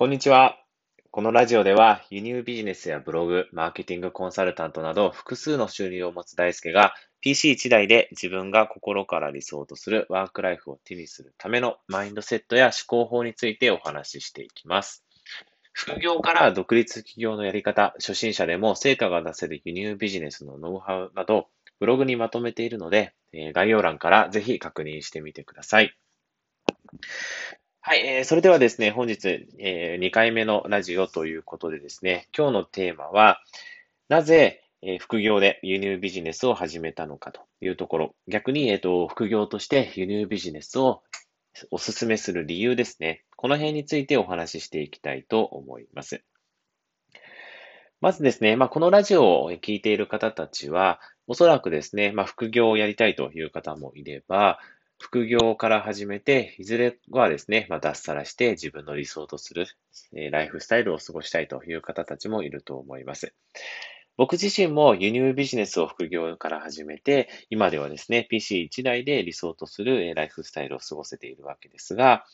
[0.00, 0.58] こんにちは。
[1.10, 15.04] このラジオでは輸入ビジネスやブログ、マーケティングコンサルタントなど複数の収入を持つ大輔が PC1 台で自分が心から理想とするワークライフを手にするためのマインドセットや思考法についてお話ししていきます。
[15.74, 21.48] 副業から独立企業のやり方、初心者でも成果が出せる輸入ビジネスのノウハウなど、
[21.78, 23.12] ブログにまとめているので、
[23.52, 25.94] 概要欄からぜひ確認してみてください。
[27.90, 33.42] はい、えー、それではですね、本日、えー、2回目のラジオということでですね、今日のテーマは、
[34.08, 41.02] なぜ、えー、副業で輸入ビジネスを始めたのかというところ、逆に、えーと、副業として輸入ビジネスを
[41.72, 43.24] お勧めする理由ですね。
[43.34, 46.22] この辺についてお話ししていきたいと思います。
[48.00, 54.60] まずですね、まあ、このラジオを聞いている方たちは、おそらくですね、まあ、副業をやりたいという方もいれば、
[55.00, 59.66] 副業から始めて、いずれはですね、まあ、脱サラして自分の理想とする、
[60.14, 63.32] え、ライフスタイルを過ごしたいという方たちもいると思います。
[64.18, 72.26] 僕自身も輸入ビジネスを副業から始めて、今ではですね、PC1 台で理想とするライフスタイルを過ごせているわけですが、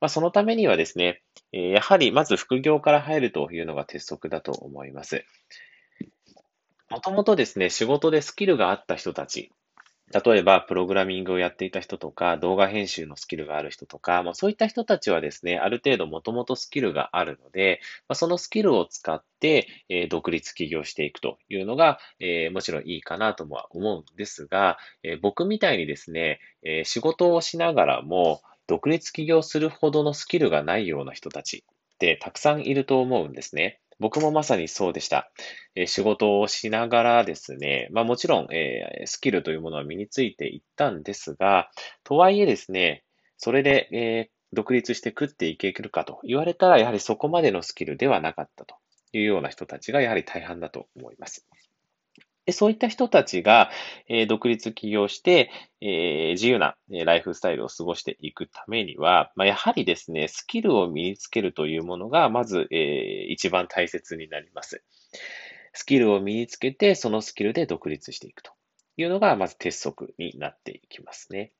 [0.00, 1.20] まあ、そのためにはですね、
[1.50, 5.24] やはりまず副業から入るというのが鉄則だと思います。
[6.90, 9.50] もともとですね、仕事でスキルがあった人たち
[10.12, 33.80] 例えば、プログラミングをやっていた人とか、動画編集のスキルがある人とか、まあ、そういった人たちはですね、ある程度もともとスキルがあるので、まあ、そのスキルを使って、えー、独立起業していくというのが、えー、もちろんいいかなとは思うんですが、えー、僕みたいにですね、え仕事をしながらも、独立起業するほどのスキルがないような人たちってたくさんいると思うんですね。
[34.00, 35.30] 僕もまさにそうでした。
[35.74, 41.70] え仕事をしながらですね、まあもちろん、えー、スキルというものは身についていったんですが、
[42.04, 43.04] とはいえですね、
[43.38, 48.76] それで、えー、独立して食っていけるかと言われたら、やはりそこまでのスキルではなかったと
[49.12, 51.46] いうような人たちがやはり大半だと思います。
[52.46, 53.70] でそういった人たちが、
[54.06, 55.50] え、独立起業して、
[55.80, 64.82] え、自由な、ライフスタイルを過ごしていくためには、ま、やはりですね、スキルを身につけるというものが、まず、えー、一番大切になります。
[65.72, 68.52] スキルを身につけて、そのスキルで独立していくと
[68.98, 71.52] いうのが、まず鉄則になっていきますね。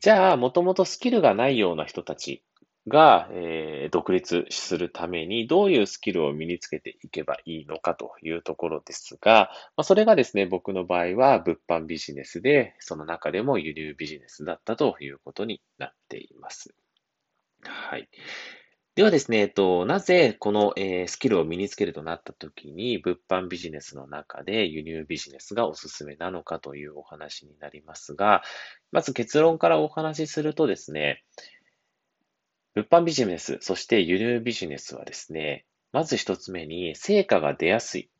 [0.00, 2.42] じゃあ、もともとスキルがないような人たち
[2.90, 16.74] が、えー、独立するためにどういうスキルを身につけていけばいいのかというところですが、まあ、それがですね、僕の場合は物販ビジネスで、その中でも輸入ビジネスだったということになっています。
[17.62, 18.08] はい。
[18.96, 28.42] ではですね、えっと、なぜこの、えー、スキルを身につけるとなったときに、物販ビジネスの中で輸入ビジネスがおすすめなのかというお話になりますが、
[28.90, 31.22] まず結論からお話しするとですね、
[32.74, 38.10] 物販ビジネス、そして輸入ビジネスはですね、まず一つ目に成果が出やすい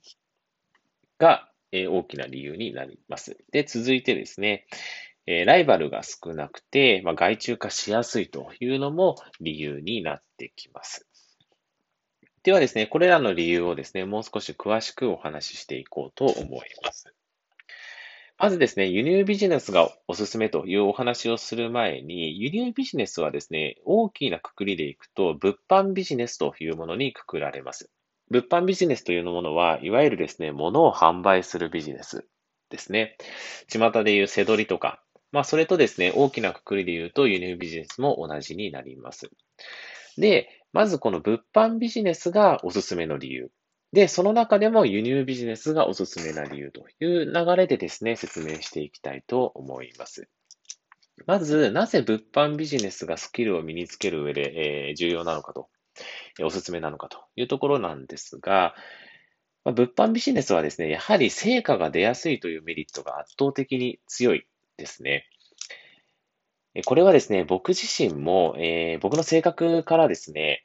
[1.18, 3.36] が、え大きな理由になります。
[3.52, 4.66] で、続いてですね、
[5.26, 11.06] えライバルが少なくて、まあ、外注化しやすいというのも理由になってきます。
[12.42, 17.14] ではですね、これらの理由をですね、もう少し詳しくお話ししていこうと思います。
[18.40, 27.90] まずですね、輸入ビジネスがおすすめというお話をする前に、輸入ビジネスはですね、大きなくくりでいくと、物販ビジネスというものにくくられます。
[28.30, 32.24] 物販ビジネスというものは、いわゆるですね、物を販売するビジネス
[32.70, 33.18] ですね。
[33.68, 35.02] 巷でいう背取りとか、
[35.32, 39.28] まあ、それとですね、大きなくくりで言うと、輸入ビジネスも同じになります。
[40.16, 43.50] で、まずこの物販ビジネスがおすすめの理由。
[43.92, 50.28] で、その中でも輸入ビジネスがおすすめな理由という流れでですね、説明していきたいと思います。
[51.26, 55.68] まず、なぜ物販ビジネスがスキルを身につける上で、えー、重要なのかと、
[56.38, 58.74] えー、おすすめなのかというところなんですが、
[59.64, 64.46] まあ、物販ビジネスはですね、やはり成果が出やすいというメリットが圧倒的に強い
[64.76, 65.26] ですね。
[66.86, 70.64] これはですね、僕自身も、えー、僕の性格からですね、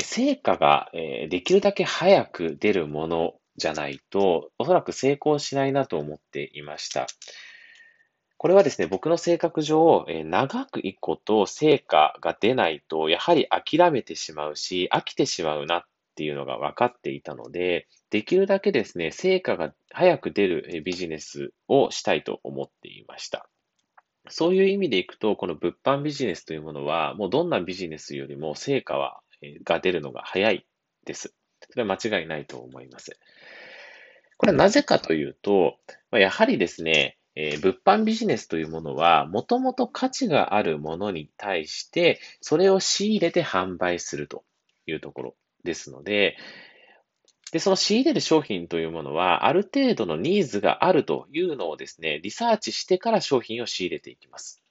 [0.00, 7.06] 成果ができるだけ早く出るものじゃないと、おそらく成功しないなと思っていました。
[8.38, 15.84] これはですね、僕の性格上、長くいくこと成果が出ないと、やはり諦めてしまうし、飽きてしまうなっ
[16.16, 23.48] ていうのが分かっていたので、できるだけですね、成果が早く出るビジネスをしたいと思っていました。
[24.28, 29.20] そういう意味でいくと、この物販ビジネスというものは、もうどんなビジネスよりも成果は
[29.64, 30.66] が出るのが早い
[31.04, 31.34] です。
[31.70, 33.18] それは間違いないと思います。
[34.36, 35.76] これはなぜかというと、
[36.10, 44.44] やはりですね、えー、物販ビジネスというものは、もともと価値があるものに対して、それを仕入れて販売すると
[44.86, 45.34] いうところ
[45.64, 46.36] ですので、
[47.52, 54.61] で、その仕入れる商品というものは、ある程度のニーズがあるというのをですね、リサーチしてから商品を仕入れていきます。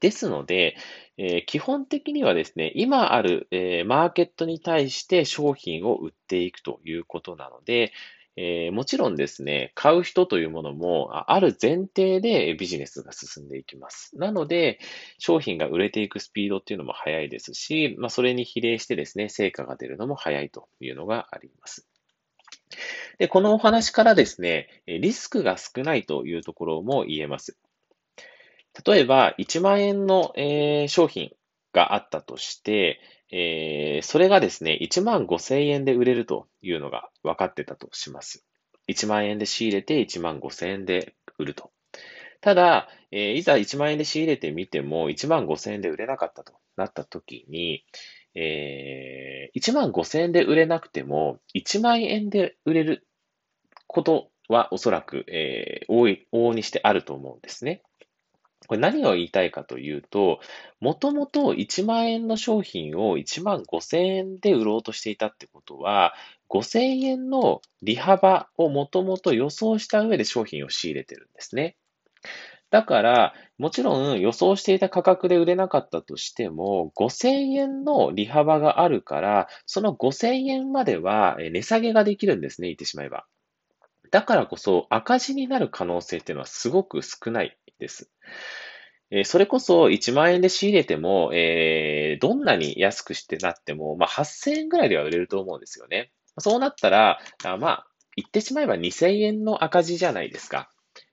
[0.00, 0.76] ですので、
[1.16, 7.92] えー、基本的にはですね、今ある、えー、マーケットに対して商品を売っていくということなので、
[8.36, 14.18] えー、もちろんですね、買う人というものもある前提でビジネスが進んでいきます。
[14.18, 14.80] なので、
[15.18, 21.86] 商品が売れていくスピードっていうのも速いですし、まあ、それに比例してですね、成果が出るのも速いというのがあります。
[23.18, 27.56] で、このお話からですね、リスクが少ないというところも言えます。
[28.86, 31.32] 例えば、1万円の、えー、商品
[31.72, 33.00] があったとして、
[33.30, 38.44] えー、それがですね、1万5千円で売れるというのが分かってたとします。
[38.88, 41.70] 1万円で仕入れて1万5千円で売ると。
[42.40, 47.84] ただ、えー、いざ1万円で仕入れてみても1万5千円で売れなかったとなった時に、
[48.34, 53.06] えー、1万5千円で売れなくても1万円で売れる
[53.86, 57.82] ことはおそらく、えー、多い、往々にしてあると思うんですね。
[58.66, 60.40] これ何を言いたいかというと、
[60.80, 66.14] もともと1万円の商品を1万5千円で売ろうとしていたってことは、
[66.48, 71.76] 5千円の利幅をもともと予想した上で商品を仕入れてるんですね。
[72.70, 83.26] だから、もちろん予想していた価格で売れなかったとしても、5000円の利幅があるから、その5000円までは値下げができるんですね、言ってしまえば。
[84.10, 88.10] だからこそ赤字になる可能性っていうのはすごく少ないです。
[89.10, 96.10] え、それこそ1万円で仕入れても、えー、どんなに安くしてなっても、まあ、8000円ぐらいでは売れると思うんですよね。
[96.38, 97.86] そうなったら、あまあ、
[98.16, 100.70] 言ってしまえば2000円の赤字じゃないですか。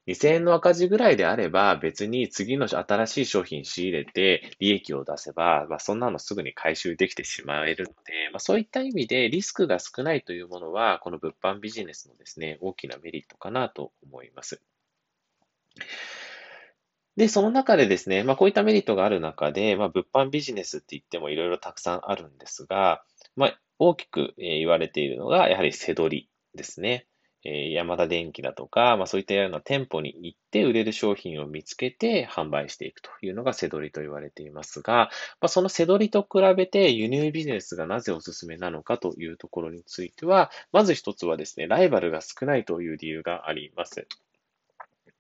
[0.08, 14.62] 2000円の赤字ぐらいであれば、別に次の新しい商品仕入れて利益を出せば、まあ、そんなのすぐに回収できてしまえるので、まあ、そういった意味でリスクが少ないというものは、この物販ビジネスのですね、大きなメリットかなと思います。
[17.18, 23.04] で、その中でですね、まあ、こういったメリットがある中で、まあ、物販ビジネスって言ってもいろいろたくさんあるんですが、
[23.36, 27.08] まあ、大きく言われているのが、やはり背取りですね。
[27.44, 35.10] えヤマダ電機だとか、まあ、そういったような店舗に行って売れる商品を見つけて販売していくというのが背取りと言われていますが、
[35.40, 44.08] まあ、その背取りと比べて輸入ビジネスがなぜおすすめなのかというところについては、まず一つはですね、ライバルが少ないという理由があります。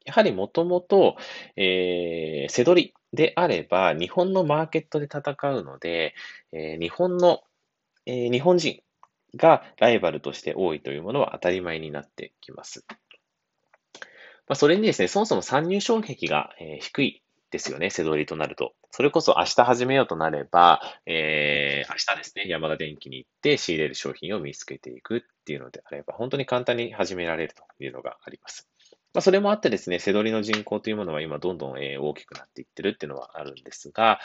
[0.06, 1.16] やはりもともと、
[1.56, 6.16] えー、背取りであれば、日本のマーケットで戦うので、
[6.52, 7.44] えー、日本の、
[8.06, 8.82] えー、日本人
[9.36, 12.86] がライバルとして多いというものは当たり前になってきます。
[14.48, 18.74] まあ、それにですね、そもそも参入障壁が、え、低いですよね、背取りとなると。
[18.90, 28.71] それこそ明日始めようとなれば、えー、明日ですね、山田電機に行って仕入れる商品を見つけていくっていうのであれば、本当に簡単に始められるというのがあります。
[29.14, 34.20] まあ、それもあってですね、背取りの人口というものは今どんどん大きくなっていってるっていうのはあるんですが、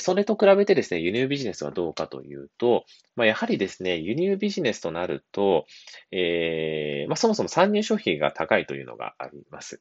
[0.00, 2.84] それと比べてですね、輸入ビジネスはどうかというと、
[3.14, 5.66] まあ、やはりですね、輸入ビジネスとなると、
[6.10, 9.80] えー、まあ、そもそも参入消費が高いというのがあります。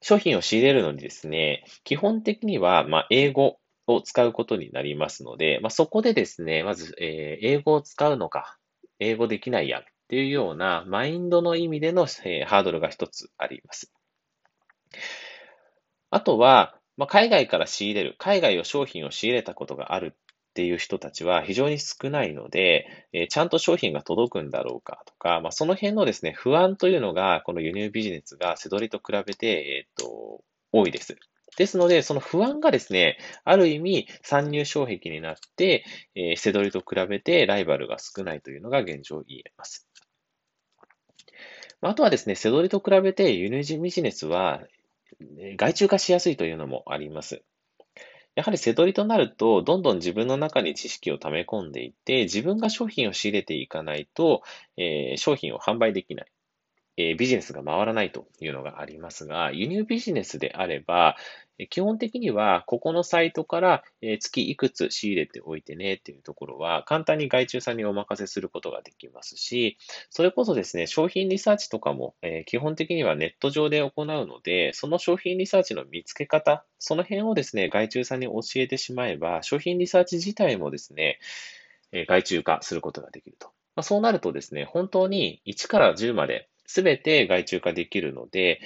[0.00, 8.56] 商品を仕入れるのにですね、基本的には、ま英語を使うことになりますので、まあ、そこでですね、まず、えー、英語を使うのか、
[9.00, 13.92] 英語できないやっていうようなマインドの意味での、ハードルが一つあります。
[16.08, 20.18] あとは、まあ、海外から仕入れる、海外を商品を仕入れたことがあるっ
[20.54, 30.40] ていう人たちは非常に少ないので、えー、ちゃんと商品が届くんだろうかとか、まあ、その辺のですね、不安というのが、この輸入ビジネスが背取りと比べて、えっ、と、
[30.72, 31.18] 多いです。
[31.58, 35.84] ですので、その不安がですね、ある意味参入障壁になって、
[36.14, 39.87] えー、背取りと比べてライバルが少ないというのが現状言えます。
[41.80, 44.62] あとはですね、背取りと比べて輸入ビジネスは
[45.56, 47.42] 外注化しやすいというのもあります。
[48.34, 54.42] やはり背取りとなると、どんどん自分の中に知識を溜め込んでいって、自分が商品を仕入れていかないと、
[54.76, 56.26] えー、商品を販売できない。
[56.98, 61.16] えビジネスが回らないというのがありますが、輸入ビジネスであれば、
[61.66, 63.82] 基本的には、ここのサイトから
[64.20, 69.76] 月いくつ仕入れておいてねっていうところは、簡単に外注さんにお任せすることができますし、
[70.10, 72.14] それこそですね、商品リサーチとかも、
[72.46, 81.18] 基本的にはネット上で行うので、その商品リサーチの見つけ方、その辺をですね、外注さんに教えてしまえば、商品リサーチ自体もですね、
[82.06, 83.50] 外注化することができると。
[83.82, 88.60] そうなるとですね、本当に1から10まで全て外注化できるので、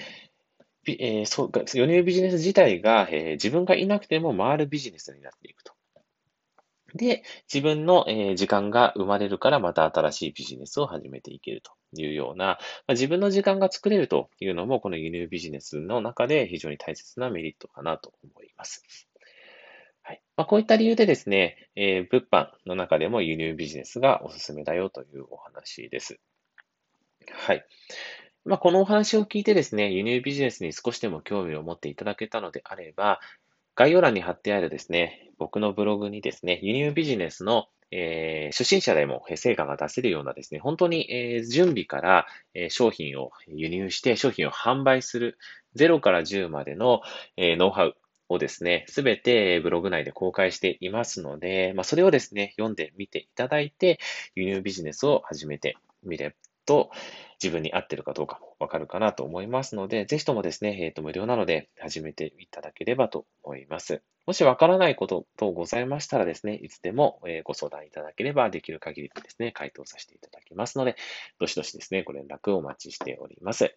[0.87, 5.73] えー、そう輸入ビジネス自体が、えー、自分がいなくても回るビジネスになっていくと。
[6.95, 7.23] で、
[7.53, 12.57] 自分の、えー時間が生まれるからまた新しいビジネスを始めていけるというような、ま
[12.89, 19.09] あ、自分の時間が作れるというのも、この輸入ビジネスの中で非常に大切なメリットかなと思います。
[20.03, 20.23] はい。
[20.37, 26.19] まあ、こういった理由でですね、えー物販の中でも輸入ビジネスがおすすめだよというお話です。
[27.31, 27.65] はい。
[28.45, 33.21] まあ、このお話を聞いてですね、輸入ビジネスに少しでも興味を持っていただけたのであれば、
[33.75, 45.39] 概要欄に貼ってあるですね、僕のブログにですね、輸入ビジネスのえー、初心者でも成果が出せるようなですね、本当に、えー、準備から、えー、商品を輸入して商品を販売する
[45.77, 47.03] 0から10までの、
[47.37, 47.97] えノウハウ
[48.31, 54.01] をですね、すべてブログ内で公開していますので、まあ、それをですね、読んでみていただいて、
[54.35, 56.35] 輸入ビジネスを始めてみれ
[56.65, 56.91] と、
[57.43, 64.03] 自分に合ってるかどうかもわかるかなと思いますので、ぜひともですね、えっ、ー、と、無料なので始めていただければと思います。
[64.27, 70.97] もしわからないこと等ございましたらですね、いつでもご相談いただければできる限りですね、回答させていただきますので、
[71.41, 73.75] どしどしですね、ご連絡をお待ちしております。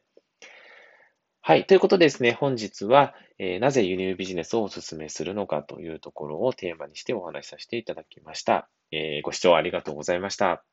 [1.41, 1.65] はい。
[1.67, 8.67] ということでですね、本日は、えー、なぜ輸入ビジネスをお勧めするのかというところをテーマにしてお話しさせていただきました。
[8.91, 10.63] えー、ご視聴ありがとうございました。